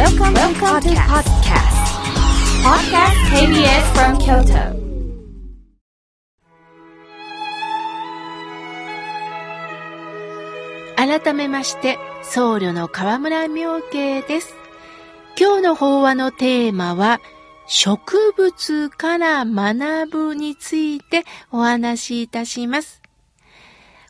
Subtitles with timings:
[0.00, 1.76] Welcome, Welcome to podcast.
[2.64, 4.72] Podcast KBS from Kyoto.
[10.96, 14.54] 改めまして、僧侶の河村明慶です。
[15.38, 17.20] 今日の法話のテーマは、
[17.66, 23.02] 植物から学ぶについてお話しいたします。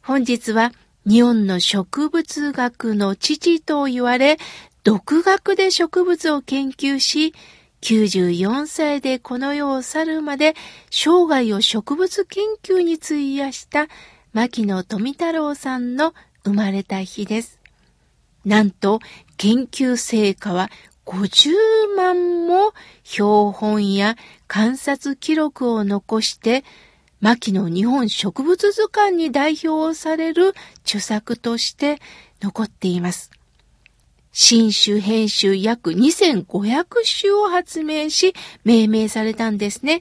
[0.05, 0.71] 本日は
[1.05, 4.39] 日本の植物学の父と言われ、
[4.83, 7.35] 独学で植物を研究し、
[7.83, 10.55] 94歳でこの世を去るまで
[10.91, 13.89] 生涯を植物研究に費やした
[14.33, 16.15] 牧野富太郎さんの
[16.45, 17.59] 生まれた日です。
[18.45, 19.01] なんと
[19.37, 20.71] 研究成果は
[21.05, 21.51] 50
[21.97, 22.73] 万も
[23.03, 24.17] 標本や
[24.47, 26.65] 観察記録を残して、
[27.21, 31.99] 牧野日本植物図鑑に代表される著作として
[32.41, 33.31] 残っています。
[34.43, 36.87] 新種編集約2500
[37.21, 38.33] 種を発明し、
[38.65, 40.01] 命名されたんですね。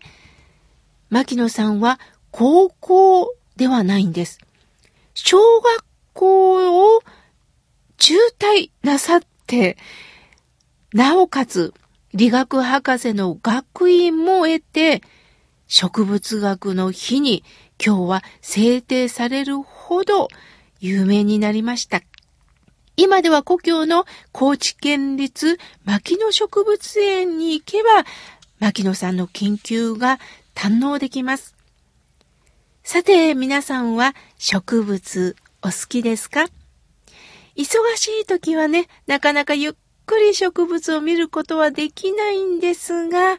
[1.09, 1.99] 牧野さんは
[2.31, 4.39] 高校ではないんです。
[5.13, 7.01] 小学校を
[7.97, 9.77] 中退なさって、
[10.93, 11.73] なおかつ
[12.13, 15.01] 理学博士の学位も得て、
[15.67, 17.43] 植物学の日に
[17.85, 20.29] 今日は制定されるほど
[20.79, 22.01] 有名になりました。
[23.01, 28.03] 今では故郷の高知県立牧野植物園に行けば、
[28.59, 30.19] 牧野さんの研究が
[30.53, 31.55] 堪能できます。
[32.83, 36.47] さて、皆さんは植物お好きですか？
[37.55, 39.73] 忙しい時はね、なかなかゆっ
[40.05, 43.37] くり植物を見ることはできないんですが、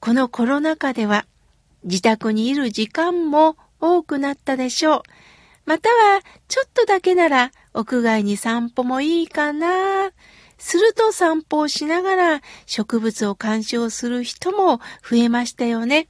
[0.00, 1.26] このコロナ禍では
[1.84, 5.02] 自宅にいる時間も多くなったでしょう。
[5.64, 10.10] または、ちょっとだけなら屋外に散歩もいいかな。
[10.58, 16.08] すると散歩をしながら植物を鑑賞する人も増えましたよね。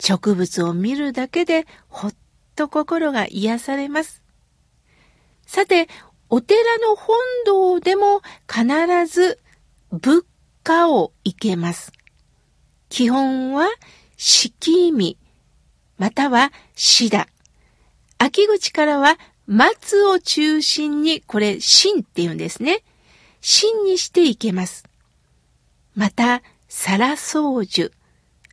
[0.00, 2.14] 植物を見るだけでほっ
[2.56, 4.22] と心が癒されます。
[5.46, 5.88] さて、
[6.30, 9.38] お寺の本堂でも必ず
[9.90, 10.24] 仏
[10.64, 11.92] 花を生けます。
[12.88, 13.68] 基本は
[14.16, 15.18] 敷見、
[15.98, 17.28] またはシダ。
[18.16, 22.82] 秋口からは松を中心に、これ芯って言うんですね。
[23.40, 24.84] 芯にしていけます。
[25.94, 27.92] また、サラソウジュ、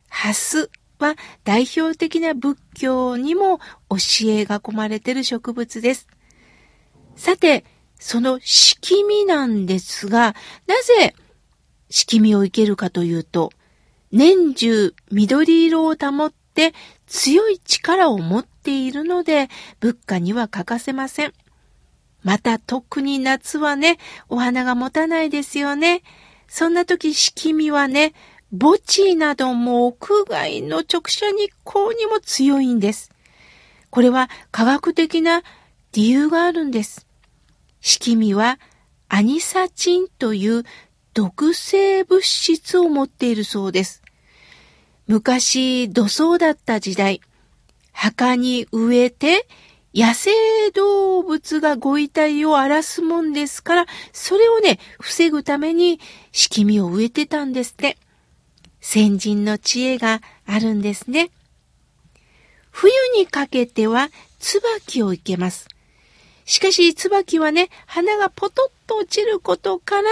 [0.08, 3.58] ハスは代表的な仏教にも
[3.88, 6.06] 教えが込まれている植物です。
[7.16, 7.64] さて、
[7.98, 10.34] その敷見なんですが、
[10.66, 11.14] なぜ
[11.88, 13.50] 敷見を生けるかというと、
[14.12, 16.74] 年中緑色を保って
[17.06, 19.48] 強い力を持っているので、
[19.80, 21.32] 仏花には欠かせません。
[22.22, 26.02] また特に夏はね、お花が持たないですよね。
[26.48, 28.12] そんな時、敷見はね、
[28.52, 33.10] 墓地なども屋外の直射日光にも強いんです。
[33.90, 35.42] これは科学的な
[35.92, 37.06] 理由があるんです。
[37.80, 38.58] 敷見は
[39.08, 40.64] アニサチンという
[41.14, 44.02] 毒性物質を持っているそうです。
[45.10, 47.20] 昔土葬だった時代、
[47.90, 49.44] 墓に植えて
[49.92, 50.30] 野生
[50.72, 55.98] 動物がご遺体を荒らすもんですから、それをね、防ぐために
[56.30, 57.98] 敷見を植えてたんですって。
[58.80, 61.32] 先人の知恵があるんですね。
[62.70, 65.66] 冬にかけては椿を生けます。
[66.50, 70.10] しかし、椿はね、花がポトッと落ちることから、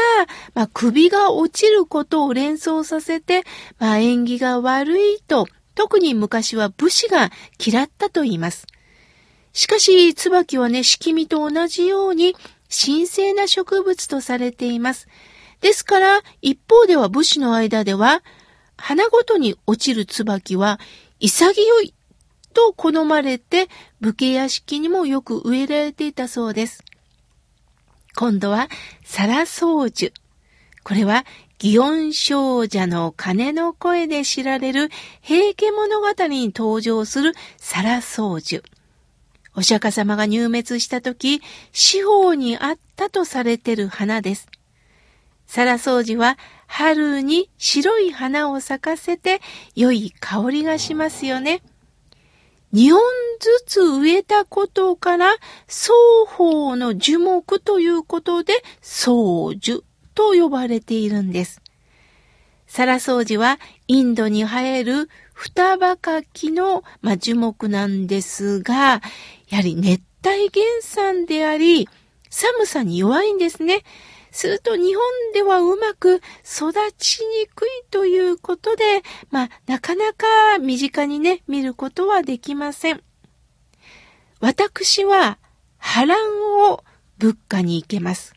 [0.55, 3.43] まあ、首が落ちることを連想させて、
[3.81, 8.69] まあ、縁起が悪いと、特に昔は武士が嫌ったと言います。
[9.53, 12.37] しかし、椿はね、敷見と同じように
[12.71, 15.09] 神聖な植物とされています。
[15.61, 18.23] ですから、一方では武士の間では、
[18.77, 20.79] 花ごとに落ちる椿は
[21.19, 21.95] 潔い
[22.53, 23.69] と好まれて、
[24.01, 26.85] 武家屋敷にもよく植えられていたそうです。
[28.17, 28.69] 今度は、
[29.05, 30.13] サラソウジュ。
[30.85, 31.25] これは、
[31.59, 34.91] 祇園少女の鐘の声で知られる
[35.21, 38.63] 平家物語に登場するサラソウジュ。
[39.57, 44.49] お釈迦様が入滅した時、四方にあったとされている花です。
[45.49, 49.41] サラソウジは春に白い花を咲かせて
[49.75, 51.63] 良い香りがしますよね。
[52.75, 53.01] 2本
[53.41, 55.37] ずつ植えたことから
[55.67, 55.93] 双
[56.27, 59.85] 方の樹木ということで双樹
[60.15, 61.63] と呼ばれているんです。
[62.67, 69.01] サラソウジはインドに生える双葉柿の、ま、樹木なんですが、
[69.49, 71.89] やはり熱帯原産であり、
[72.29, 73.85] 寒さに弱いんですね。
[74.39, 75.03] すると日本
[75.35, 79.03] ではうまく育ちにくいということで、
[79.33, 83.03] まあ、なかなか身近にね、見ることはできません。
[84.39, 85.39] 私は
[85.79, 86.19] 波乱
[86.71, 86.85] を
[87.19, 88.33] 物価に行けます。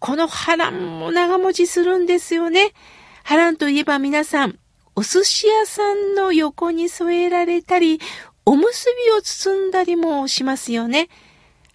[0.00, 2.74] この波乱も長持ちするんですよね。
[3.24, 4.58] 波乱といえば皆さん、
[4.94, 8.02] お寿司屋さんの横に添えられたり、
[8.44, 11.08] おむすびを包んだりもしますよね。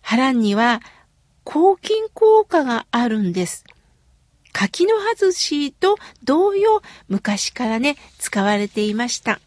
[0.03, 0.80] 波乱には
[1.49, 3.63] 抗菌効果があるんです。
[4.51, 9.39] 柿の外しと同様、昔からね、使われていました。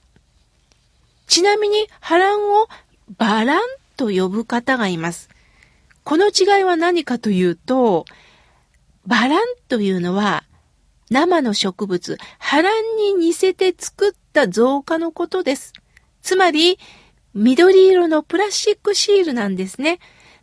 [1.26, 2.68] ちなみに波乱を
[3.18, 3.60] バラン
[3.98, 5.28] と呼ぶ方がいます。
[6.02, 8.06] この違いは何かというと、
[9.06, 10.44] バランというのは
[11.10, 15.74] 生の植物、波乱に似せて作った造花のことです。
[16.22, 16.78] つまり、
[17.34, 19.98] 緑色のプラスチックシールなんですね。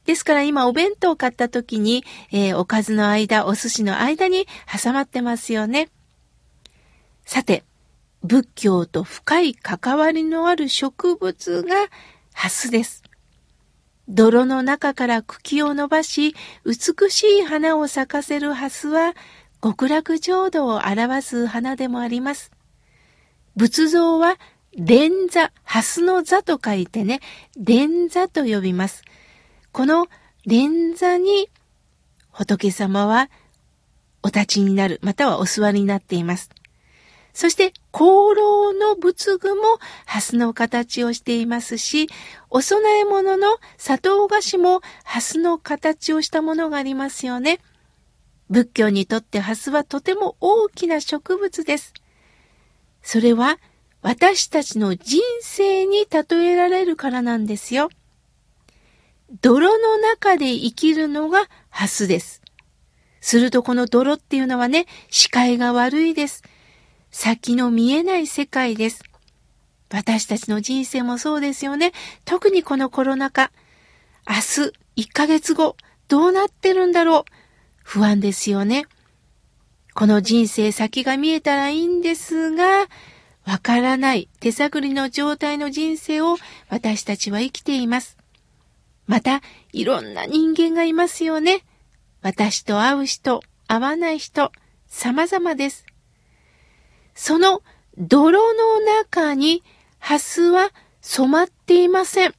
[0.07, 4.47] ですから今お弁当を買った時に、えー、おかずの間、お寿司の間に
[4.81, 5.89] 挟まってますよね。
[7.25, 7.65] さて、
[8.23, 11.75] 仏教と深い関わりのある植物が
[12.33, 13.03] ハスです。
[14.07, 16.33] 泥の中から茎を伸ばし、
[16.63, 19.13] 美しい花を咲かせるハスは、
[19.61, 22.53] 極楽浄土を表す花でもあります。
[23.57, 24.37] 仏像は、
[24.77, 27.19] 蓮座、蓮の座と書いてね、
[27.57, 29.03] 蓮座と呼びます。
[29.77, 30.07] この
[30.43, 31.51] 蓮座に
[32.31, 33.29] 仏様は
[34.23, 36.49] お立ちになる、またはお座りになっています。
[37.31, 39.61] そして、香炉の仏具も
[40.07, 42.09] 蓮の形をしていますし、
[42.49, 47.59] お供え物の砂糖菓子も蓮の形をしたものがありますよね。
[48.49, 51.93] 仏教にとってハスはとても大きな植物です。
[53.03, 53.59] それは
[54.01, 57.91] 私たちの人生に例えられるからなんですよ。
[59.41, 62.41] 泥の中で生きるのがハスです。
[63.19, 66.43] するとこの泥っていうのはね、視界が悪いです。
[67.11, 69.03] 先の見えない世界です。
[69.89, 71.91] 私たちの人生もそうですよね。
[72.25, 73.51] 特にこのコロナ禍。
[74.27, 74.35] 明
[74.95, 75.75] 日、1ヶ月後、
[76.07, 77.23] どうなってるんだろう。
[77.83, 78.85] 不安ですよね。
[79.93, 82.87] この人生先が見えたらいいんですが、
[83.45, 86.37] わからない手探りの状態の人生を
[86.69, 88.16] 私たちは生きています。
[89.07, 91.63] また、いろんな人間がいますよね。
[92.21, 94.51] 私と会う人、会わない人、
[94.87, 95.85] 様々です。
[97.15, 97.61] その
[97.97, 99.63] 泥の中に
[99.97, 100.71] ハスは
[101.01, 102.33] 染まっていません。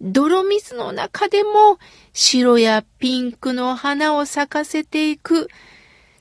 [0.00, 1.78] 泥水の中でも
[2.12, 5.48] 白やピンクの花を咲かせていく。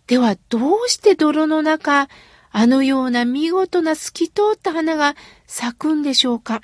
[0.07, 2.07] ではどうして泥の中、
[2.51, 6.61] あのような見事な透き通った花が咲くんでしょうか？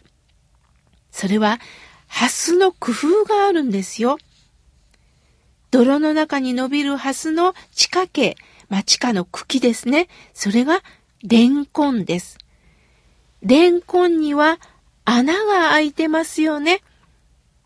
[1.11, 1.59] それは、
[2.13, 4.17] ハスの工夫があるんですよ。
[5.71, 8.35] 泥の中に伸びるハスの地下茎、
[8.67, 10.09] まあ、地下の茎ですね。
[10.33, 10.83] それが
[11.23, 12.37] レンコンです。
[13.41, 14.59] レンコンには
[15.05, 16.81] 穴が開いてますよね。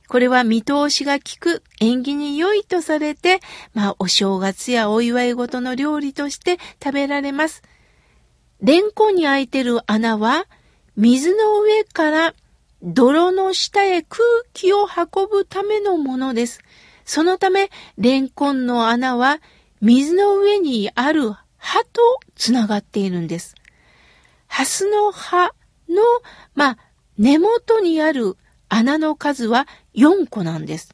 [0.07, 3.39] これは見通しが利く縁起に良いとされて、
[3.73, 7.63] まあお正月やお祝い事の料理として食べられます。
[8.61, 10.45] レンコンに開いてる穴は、
[10.95, 12.35] 水の上から
[12.85, 14.23] 泥の下へ空
[14.53, 16.59] 気を運ぶためのものです。
[17.03, 19.39] そのため、レンコンの穴は
[19.81, 23.55] 水の上にある葉とつながっているんです。
[24.45, 25.47] ハスの葉
[25.89, 26.03] の、
[26.53, 26.77] まあ、
[27.17, 28.37] 根元にある
[28.69, 30.91] 穴の数は4個なんです。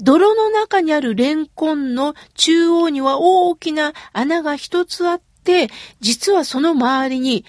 [0.00, 5.68] 泥の中にあるレンコンの中央には大きな穴が一つあって、
[6.00, 7.46] 実はその周りに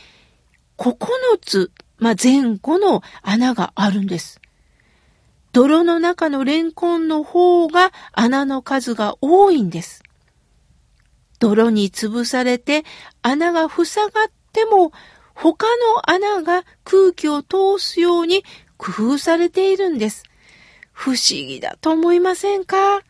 [0.77, 0.95] 9
[1.41, 4.41] つ、まあ、前後の穴があるんです。
[5.53, 10.03] 泥の中のレンコンの方が穴の数が多いんです。
[11.39, 12.83] 泥に潰されて
[13.21, 14.91] 穴が塞がっても
[15.33, 18.43] 他の穴が空気を通すように
[18.77, 20.23] 工夫されているんです。
[20.91, 23.01] 不思議だと思いませんか？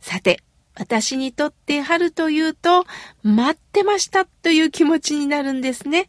[0.00, 0.42] さて、
[0.74, 2.86] 私にとって春というと、
[3.22, 6.08] 待ってましたという気持ちになるんですね。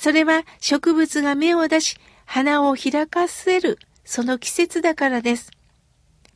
[0.00, 5.50] それは植物が芽を出し、花を開かせる、その季節だからです。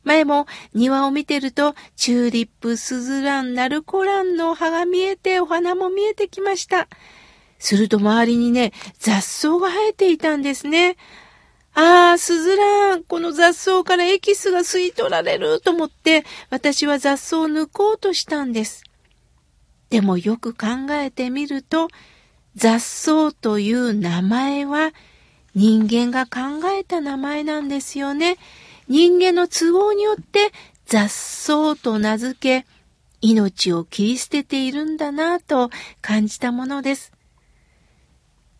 [0.03, 0.45] 前も
[0.75, 6.87] 庭を見てると、チューリップ、スズラン、ナルコランの葉が見えて、お花も見えてきました。
[7.57, 10.95] すると周りにね、雑草が生えていたんですね。
[11.73, 18.83] ああ、スズラン、この雑草からエキスが吸い取られると思って、私は雑草を抜こうとしたんです。
[19.89, 21.87] でもよく考えてみると、
[22.55, 24.93] 雑草という名前は
[25.55, 28.37] 人間が考えた名前なんですよね。
[28.87, 30.51] 人間の都合によって
[30.85, 32.65] 雑草と名付け、
[33.21, 35.69] 命を切り捨てているんだなぁと
[36.01, 37.11] 感じたものです。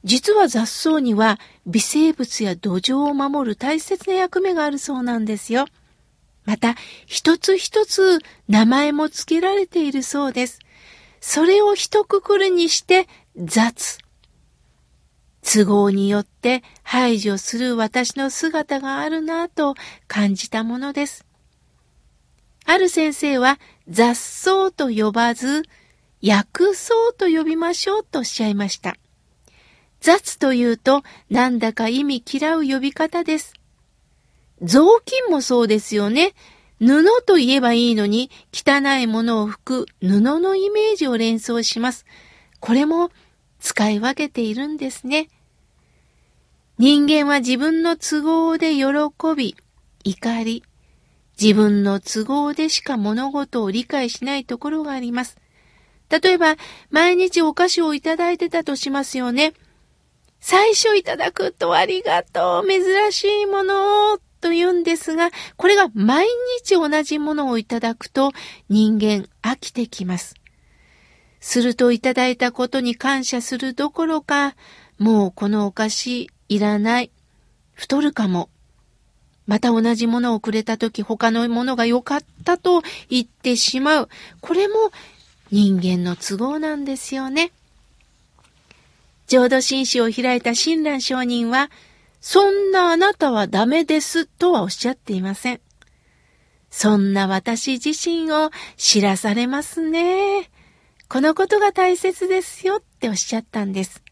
[0.04, 5.66] 実は雑草には微生物や土壌を守る大切な役目があるそうなんですよ。
[6.46, 6.76] また、
[7.08, 10.60] 一つ一つ名前も付けられているそうです。
[11.20, 13.98] それを一括りにして雑。
[15.42, 19.76] 都合によって排除する私の姿があるなぁと
[20.08, 21.26] 感じたものです。
[22.66, 25.64] ある先生は雑草と呼ばず、
[26.22, 28.96] 薬草と呼びましょうとおっしゃいました。
[30.00, 33.54] 雑というとなんだか意味嫌う呼び方です。
[34.62, 36.34] 雑巾もそうですよね。
[36.80, 42.06] 布と言えばいいのに汚いものを拭く布のイメージを連想します。
[42.60, 43.12] これも
[43.66, 45.28] 使い分けているんですね。
[46.78, 48.86] 人間は自分の都合で喜
[49.36, 49.56] び、
[50.04, 50.64] 怒り、
[51.42, 55.38] 自分の都合でしか物事を理解しないところがあります。
[56.10, 56.58] 例えば、
[56.92, 59.54] 毎日お菓子をいただいてたとしますよね。
[60.40, 66.28] 最初いただくとありがとう、珍しいものを、と言うんですが、これが毎
[66.62, 68.32] 日同じものをいただくと
[68.70, 70.36] 人間飽きてきます。
[71.46, 74.56] するといただいたことに感謝するどころか、
[74.98, 77.12] もうこのお菓子いらない。
[77.76, 78.50] 太るかも。
[79.46, 84.10] また同じものをくれたとき他のものが良かったと言ってしまう。
[84.42, 84.92] これも
[85.52, 87.52] 人間の都合なんですよね。
[89.28, 91.70] 浄土真宗を開いた親鸞上人は、
[92.22, 95.62] そんなあなたはダメですとはおっしゃっていません。
[96.72, 100.50] そんな私自身を知らされますね。
[101.08, 104.04] このことが大切ですよっておっしゃったんです。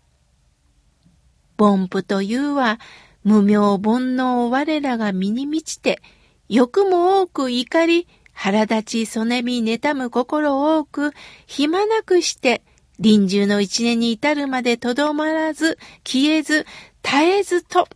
[1.58, 2.80] 凡夫というは、
[3.24, 6.02] 無名煩悩我らが身に満ちて、
[6.50, 11.14] 欲も多く怒り、腹立ち、そねみ、妬む心多く、
[11.46, 12.64] 暇なくして、
[13.00, 16.66] 臨終の一年に至るまでとどまらず、消えず、
[17.02, 17.88] 絶えずと、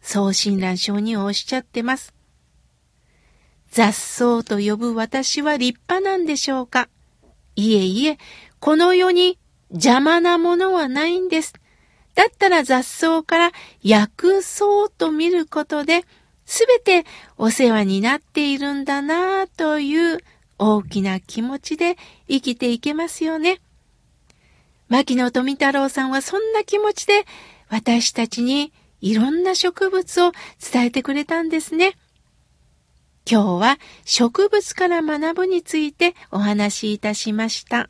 [0.00, 2.14] そう親鸞上人はおっしゃってます。
[3.70, 6.88] 雑草と呼ぶ私は立派なんでしょうか？
[7.56, 8.18] いえいえ、
[8.60, 9.38] この世に
[9.70, 11.54] 邪魔なものはないんです。
[12.14, 16.04] だったら雑草から薬草と見ることで、
[16.46, 17.04] すべて
[17.36, 20.18] お世話になっているんだなぁという
[20.58, 21.96] 大きな気持ちで
[22.28, 23.60] 生きていけますよね。
[24.88, 27.24] 牧野富太郎さんはそんな気持ちで
[27.68, 30.32] 私たちにいろんな植物を
[30.72, 31.96] 伝えてくれたんですね。
[33.30, 37.88] 今日は植物から学ぶについてお話しいたしました。